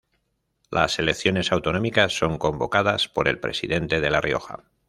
Las 0.71 0.97
elecciones 0.97 1.51
autonómicas 1.51 2.17
son 2.17 2.39
convocadas 2.39 3.07
por 3.07 3.27
el 3.27 3.39
presidente 3.39 4.01
de 4.01 4.09
La 4.09 4.19
Rioja. 4.19 4.63